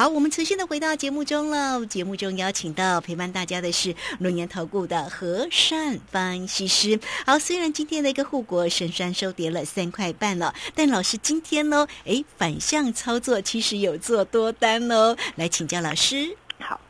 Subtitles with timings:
[0.00, 1.84] 好，我们重新的回到节目中了。
[1.84, 6.98] 节目中邀请到陪伴大家的是龙岩投顾的和善分析师。
[7.26, 15.14] 好，虽然今天的一个护国神山收跌了三块半了，但老师今天呢，哎，反向操作，其实有做多单哦。
[15.36, 16.34] 来请教老师。
[16.60, 16.80] 好，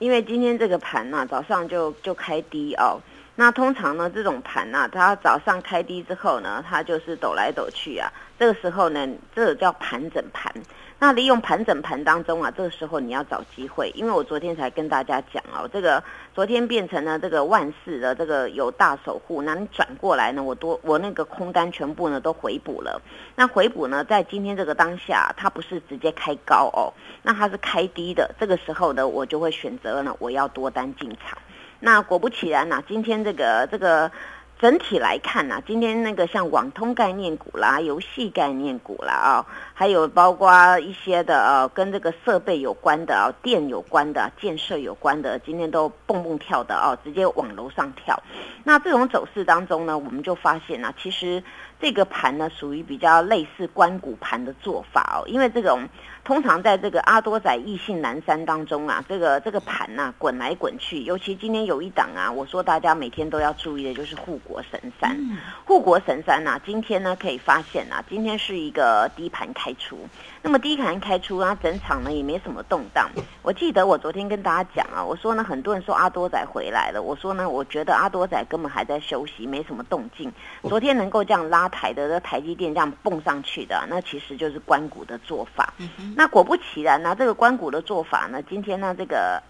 [0.00, 3.00] 因为今天这个盘呢，早上就就开低哦。
[3.40, 8.12] 那通常呢，这种盘呐，它早上开低之后呢，它就是抖来抖去啊。
[8.36, 10.52] 这个时候呢，这个叫盘整盘。
[10.98, 16.02] 那利用盘整盘当中啊，这个时候你要找机会，因为我昨天才跟大家讲哦，这个
[16.34, 23.00] 昨天变成了这个万事的这个有大守护，那你转过来呢，我多我那个空单全部呢都回补了。
[23.36, 26.90] 那回补呢，在今天这个当下，它不是直接开高哦，
[27.22, 28.34] 那它是开低的。
[28.40, 31.38] 这个时候呢，我就会选择呢，我要多单进场。
[31.80, 34.10] 那果不其然呐，今天这个这个
[34.58, 39.46] 整体来看呐，今天那个像网通概念股啦、游戏概念股啦啊，
[39.78, 48.20] 还有包括一些的呃跟这个设备有关的啊、电有关的、建设有关的，今天都蹦蹦跳的哦，直接往楼上跳。
[48.64, 51.40] 那这种走势当中呢，我们就发现啊，其实
[51.80, 55.88] 这个盘呢属于比较类似关谷盘的做法哦，因为这种。
[56.24, 65.18] 通常在这个阿多仔异性南山当中啊，这个这个盘呐滚来滚去，尤其今天有一档啊，我说大家每天都要注意的就是护国神山。
[65.64, 69.98] 护国神山呐，今天呢可以发现啊，今天是一个低盘开出。
[70.42, 73.10] 那么低盘开出啊，整场呢也没什么动荡。
[73.42, 80.32] 我记得我昨天跟大家讲啊，我说呢很多人说阿多仔回来了，我说呢我觉得阿多仔根本还在休息，没什么动静。
[80.62, 85.72] 昨天能够这样拉抬的，这台积电这样蹦上去的，那其实就是关谷的做法。
[86.16, 89.42] 那果不其然呢，这个关谷的做法呢，今天呢，这个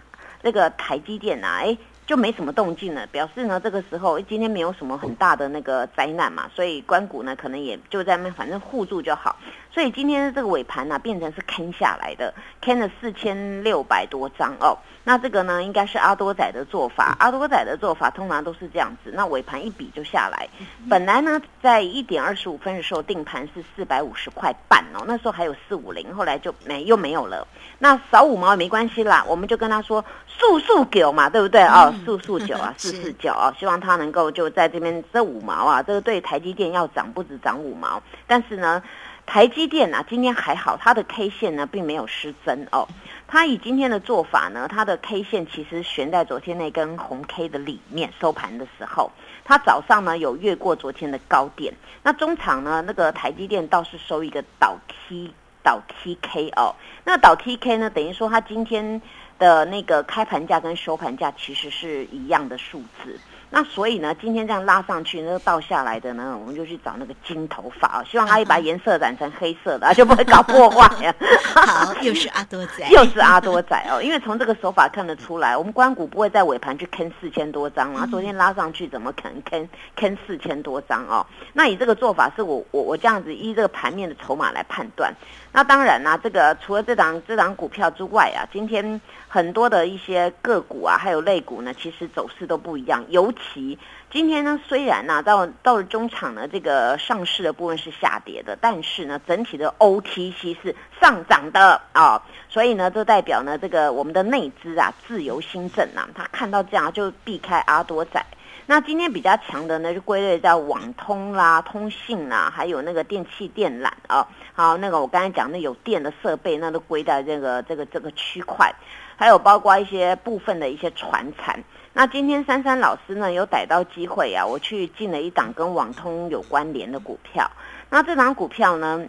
[0.43, 9.37] 这个台积电呢，哎，就没什么动静了，表示呢，这个时候今天没有什么很大的那个灾难嘛，所以关谷呢，可能也就在那，反正护住就好。
[9.79, 14.77] 所以今天的这个尾盘呢，变成是坑下来的，坑了四千六百多张哦。
[15.05, 17.17] 那这个呢，应该是阿多仔的做法。
[17.21, 20.49] 阿多仔的做法通常都是这样子，那尾盘一比就下来。
[20.91, 27.47] 本来呢，在一点二十五分的时候定盘是四百五十块半哦，那时候还有四五零，后来就没又没有了。
[27.79, 31.95] 那少五毛也没关系啦，我们就跟他说速速九嘛，对不对哦？
[32.05, 38.03] 速速九啊， 四四九啊，希望他能够就在这边这五毛啊，这个对台积电要涨不止涨五毛。
[38.27, 38.83] 但是呢，
[39.29, 42.89] 台积电啊，今天还好，它的 K 线呢并没有失真哦。
[43.27, 49.13] 它以今天的做法呢，它的 K 线其实悬在昨天那根红 K 的里面，收盘的时候，
[49.45, 56.75] 它早上呢有越过昨天的高点，那中场呢那个台积电倒是收一个倒 T 倒 TK 哦，
[57.05, 59.03] 那倒 TK 呢等于说它今天
[59.39, 63.21] 的那个开盘价跟收盘价其实是一样的数字。
[63.51, 71.15] 那所以呢，今天这样拉上去，那个倒下来的呢， 我们就去找那个金头发啊，希望他一把颜色染成黑色的， 就不会搞破坏呀。
[71.43, 74.03] 好， 又是阿多仔，又是阿多仔哦。
[74.03, 78.07] 因为从这个手法看得出来，我们关谷不会在尾盘去坑四千多张啊。
[78.11, 81.25] 昨天拉上去，怎么可能坑坑四千多张哦？
[81.55, 85.13] 那以这个做法，是我我我这样子依这个盘面的筹码来判断。
[85.53, 93.79] 那当然啦，这个除了这档这档股票之外啊，今天很多的一些个股啊，还有类股呢，其实走势都不一样，尤期
[94.11, 108.25] 今天呢，虽然呢到到了中场呢，这个上市的部分是下跌的，但是呢，整体的 OTC 是上涨的啊，所以呢，这代表呢，这个我们的内资啊，自由新政啊，他看到这样就避开阿多仔。
[108.71, 118.71] 那今天比较强的呢，就归类在网通啦、通信啦，还有那个电器电缆啊，好，那个我刚才讲的有电的设备，那都归在这个这个这个区块，
[119.17, 121.63] 还有包括一些部分的一些传产。
[121.95, 127.51] 那今天珊珊老师呢有逮到机会啊，我去进了一档跟网通有关联的股票。
[127.91, 129.05] 那这档股票呢，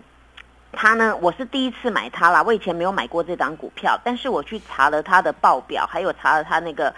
[0.72, 6.94] 它呢我是第一次买它啦，我以前没有买过这档股票，但是我去查了它的报表，还有查了它那个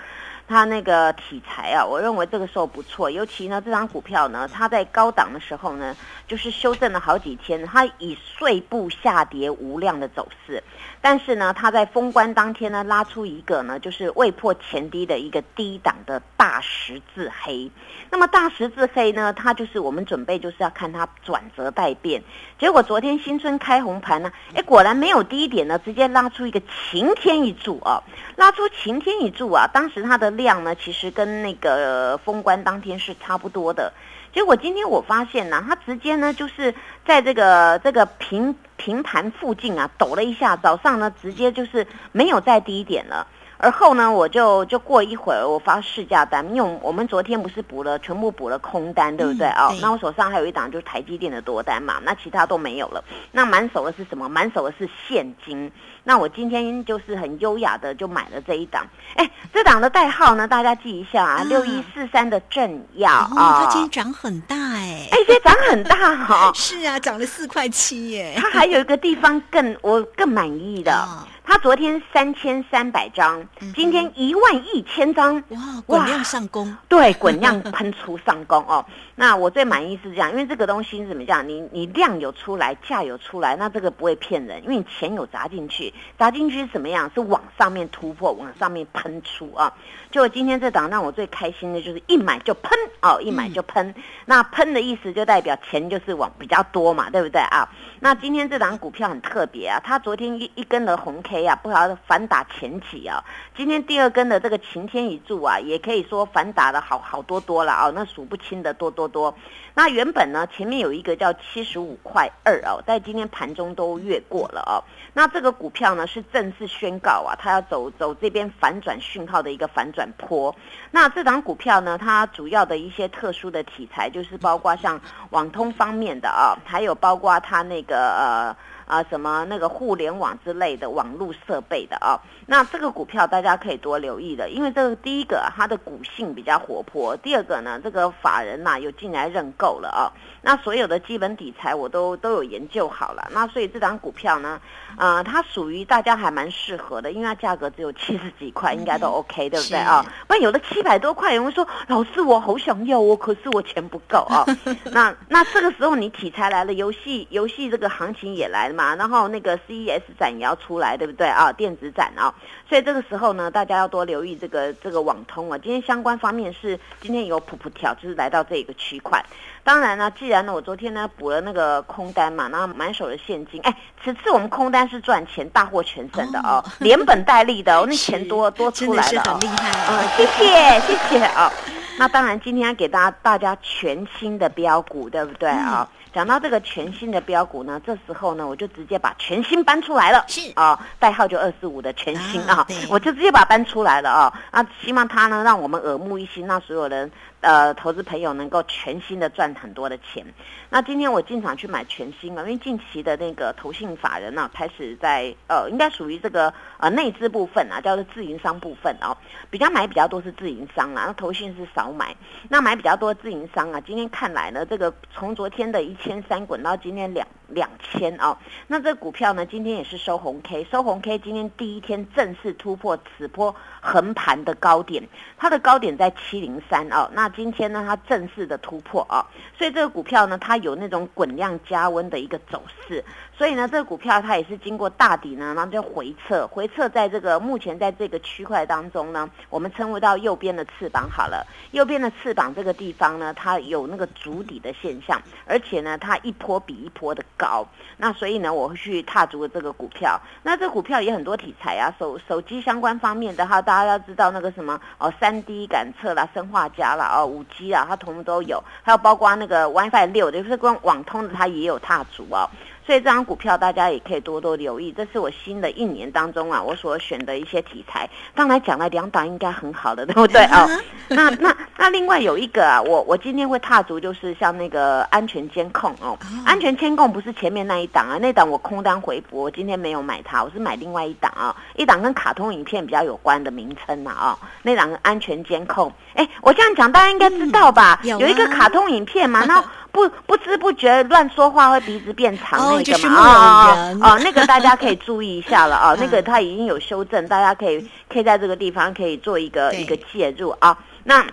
[0.47, 3.09] 它那个题材啊，我认为这个时候不错。
[3.09, 5.95] 尤其呢这张股票呢，它在高档的时候呢，
[6.27, 10.63] 就是修正了好几天，它以碎步下跌无量的走势。
[11.03, 17.71] 但是呢，它在封关当天呢，拉出一个呢，就是未破前低的一个低档的大十字黑。
[18.09, 22.21] 那么大十字黑呢，它就是我们准备就是要看它转折待变。
[22.59, 26.61] 结果昨天新春开红盘呢，哎，果然没有低点呢，直接拉出一个
[26.91, 28.01] 晴天一柱啊，
[28.35, 29.67] 拉出晴天一柱啊。
[29.73, 33.91] 当时它的量呢，其实跟那个封关当天是差不多的。
[34.33, 36.73] 结果今天我发现呢，它直接呢就是
[37.05, 43.27] 在这个这个平平盘附近啊抖了一下，早上呢直接就是没有再低点了，
[43.61, 49.71] 而后呢，我就就过一会儿，我发试价单，因为我们昨天不是补了全部补了空单，对不对哦？
[49.79, 53.03] 那我手上还有一档就是台积电的多单嘛，那其他都没有了。
[53.31, 54.27] 那满手的是什么？
[54.27, 55.71] 满手的是现金。
[56.03, 58.83] 那我今天就是很优雅的就买了这一档。
[59.15, 66.51] 哎，这档的代号呢，大家记一下啊，六一四三的正耀啊，它今天涨很大哎，哎，这涨很大哈。
[66.57, 68.33] 是啊，涨了四块七耶。
[68.35, 71.07] 它还有一个地方更我更满意的。
[71.51, 73.45] 他昨天三千三百张，
[73.75, 78.85] 今天一万一千张，哇，滚量上攻，对，滚量喷出上攻哦。
[79.15, 81.45] 那我最满意是这样，因为这个东西怎么讲？
[81.45, 87.11] 你你量有出来，价有出来，那这个不会骗人，因为你钱有砸进去，砸进去是什么样？
[87.13, 89.73] 是往上面突破，往上面喷出啊。
[90.09, 92.71] 就今天这档让我最开心的就是一买就喷
[93.01, 93.93] 哦，一买就喷。
[94.25, 97.67] 那喷的意思就代表钱就是往比较多嘛，对不对啊？
[97.99, 103.23] 那今天这档股票很特别啊，它昨天一一根的红 K 啊，不晓得反打前几啊，
[103.55, 109.33] 今天第二根的这个晴天一柱啊，也可以说反打的好好多多了啊，那数不清的多多多。
[109.73, 114.83] 那原本呢，前面有一个叫七十五块二哦，在今天盘中都越过了哦。
[115.13, 120.53] 那这个股票呢，是正式宣告啊，它要走走这边反转讯号的一个反转坡。
[120.91, 124.99] 那这档股票呢，它主要的一些特殊的题材，就是包括像
[125.29, 128.55] 网通方面的啊，还有包括它那个呃。
[128.91, 132.19] 啊，什么那个互联网之类的网络设备的啊？
[132.45, 140.11] 那这个股票大家可以多留意的，因为这个第一个它的股性比较活泼，第二个呢，这个法人呐有进来认购了啊。
[140.43, 144.59] 那所有的基本底材我都都有研究好了，那所以这档股票呢，
[144.97, 150.03] 呃，它属于大家还蛮适合的，因为它价格只有七十几块，应该都 OK，对不对啊？
[150.27, 154.43] 不然有的七百多块，有人说老师我好想要哦，可是我钱不够啊。
[154.91, 158.81] 那那这个时候你题材来了，游戏游戏这个行情也来了嘛。
[158.81, 161.53] 啊，然后那个 CES 展也要出来，对不对啊？
[161.53, 162.30] 电子展啊，
[162.67, 165.57] 所以这个时候呢，大家要多留意这个这个网通啊。
[165.57, 169.23] 今天相关方面是今天有普普条，就是来到这个区块。
[169.63, 181.51] 当然呢，既然呢，我昨天呢补了那个空单嘛，然后满手的现金，哎，此次我们空单是赚钱，大获全胜的哦， 连本带利的哦，那钱多多出来了，很厉害嗯，谢谢谢谢哦。
[181.99, 185.87] 那当然，今天要给大家大家全新的标股，对不对啊？
[186.13, 190.25] 讲到这个全新的标股呢，这时候呢，我就直接把全新搬出来了。
[190.27, 194.33] 是啊，代号就二四五的全新啊，我就直接把它搬出来了啊。
[194.51, 197.09] 那，希望它呢，让我们耳目一新，让所有人。
[197.41, 200.23] 呃，投资朋友能够全新的赚很多的钱。
[200.69, 209.17] 那今天我进场去买全新了，因为近期的那个投信法人呢，开始在呃，应该属于这个呃内资部分啊，叫做自营商部分哦，
[209.49, 212.15] 比较买比较多是自营商啊，那投信是少买。
[212.47, 218.37] 那买比较多自营商啊，今天看来呢，这个从昨天的一千三滚到今天两两千哦，
[218.67, 225.03] 那这股票呢，今天也是收红 K，收红 K，今天第一天正式突破此波横盘的高点，
[225.37, 227.31] 它的高点在七零三哦，那。
[227.41, 229.25] 今天呢，它正式的突破哦，
[229.57, 233.03] 所以这个股票呢，它有那种滚量加温的一个走势。
[233.35, 241.47] 所以呢，这个股票它也是经过大底呢，然后就回撤，回撤在这个目前在这个区块当中呢，我们称为到右边的翅膀好了。
[241.71, 247.65] 右边的翅膀这个地方呢，它有那个足底的现象，而且呢，它一波比一波的高。
[247.97, 250.19] 那所以呢，我会去踏足这个股票。
[250.43, 258.63] 那这股票也很多题材啊，手手机相关方面的哈，大家要知道那个什么哦，三 D 感测啦，生化家啦，哦，五 G 啊，它同步都有。
[258.83, 262.49] 还有包括那个 WiFi 六，就是光网通的，它也有踏足啊。
[262.85, 268.09] 所以这张股票大家也可以多多留意，这是我新的一年当中啊，我所选的一些题材。
[268.35, 270.67] 刚才讲了两档应该很好的，对不对啊？
[271.07, 285.91] 那那那另外有一个啊，我我今天会踏足就是像那个安全监控哦，安全监控不是前面那一档啊，那档我空单回补，我今天没有买它，我是买另外一档啊，一档跟卡通影片比较有关的名称啊，哦，那档安全监控。
[286.15, 287.99] 哎，我这样讲大家应该知道吧？
[288.03, 289.63] 有一个卡通影片嘛， 然后。
[289.91, 300.77] 不不知不觉乱说话会鼻子变长那个嘛啊啊那个大家可以注意一下了啊， 那个它已经有修正，大家可以可以在这个地方可以做一个一个介入啊。
[301.03, 301.25] 那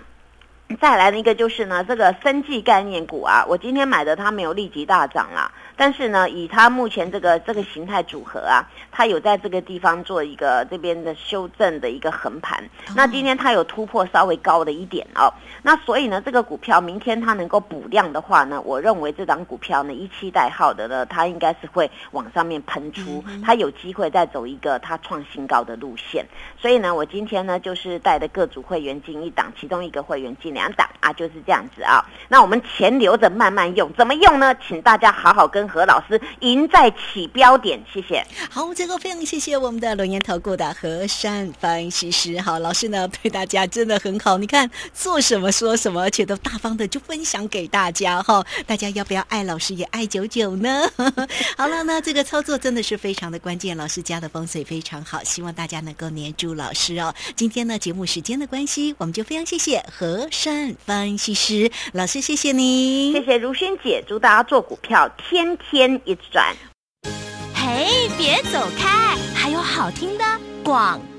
[0.79, 5.51] 再来的一个就是呢，这个生技概念股啊，我今天买的它没有立即大涨啦。
[5.75, 12.63] 但是呢，以它目前这个这个形态组合啊，它有在这个地方做一个这边的修正的一个横盘。
[12.95, 15.33] 那今天它有突破稍微高的一点哦。
[15.63, 26.25] 那所以呢，这个股票明天它能够补量的话呢，我认为这档股票呢，一期代号的呢，它应该是会往上面喷出，它有机会再走一个它创新高的路线。
[26.59, 32.03] 所以呢，我今天呢就是带的各组会员进一档，其中一个会员进两档啊，就是这样子啊。
[32.27, 34.53] 那我们钱留着慢慢用，怎么用呢？
[34.67, 35.69] 请大家好好跟。
[35.69, 38.25] 何老师赢在起标点，谢谢。
[38.49, 42.41] 好，最后非常谢谢我们的龙岩投顾的何山分析师。
[42.41, 48.43] 好，老师呢对大家真的很好，你看做什么说什么，而且都大方的就分享给大家哈。
[48.65, 50.89] 大家要不要爱老师也爱久久呢？
[51.55, 57.13] 好了，那这个操作真的是非常的关键，老师家的风水非常好，希望大家能够黏住老师哦。
[57.35, 60.48] 今天呢节目时间的关系，我们就非常谢谢何山
[60.85, 66.55] 分析师老师，谢谢你，谢谢如萱姐，祝大家做股票天天一赚。
[67.53, 70.23] 嘿，别走开，还有好听的
[70.63, 70.99] 广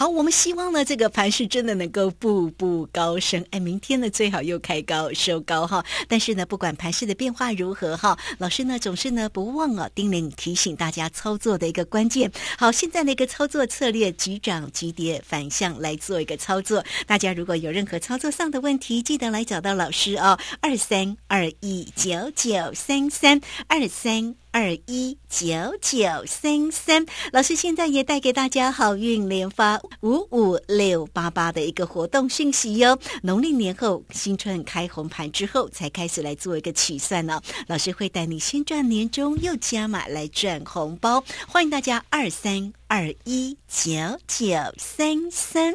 [0.00, 3.44] 好，我们希望呢，这个盘是真的能够步步高升。
[3.50, 5.84] 哎，明天呢最好又开高收高哈。
[6.08, 12.32] 但是呢，不管盘势的变化如何哈，老师呢总是呢不忘啊叮咛提醒大家操作的一个关键。
[12.56, 16.82] 好，现在的一个操作策略，急涨急跌反向来做一个操作。
[17.06, 23.38] 大家如果有任何操作上的问题，记得来找到老师哦，二三二一九九三三
[23.68, 24.39] 二三。
[24.52, 25.46] 二一九
[25.80, 32.98] 九三三，老师现在也带给大家好运连发五五六八八的一个活动讯息哟。
[33.22, 37.40] 农历年后新春开红盘之后，才开始来做一个起算呢。
[37.68, 41.22] 老师会带你先赚年终，又加码来赚红包。
[41.46, 43.92] 欢迎大家二三二一九
[44.26, 45.72] 九三三。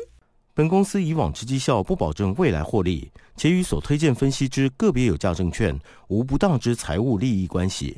[0.54, 5.80] 本公司以往之绩效不保证未来获利，且与所推荐分析之个别有价证券
[6.10, 7.98] 无不当之财务利益关系。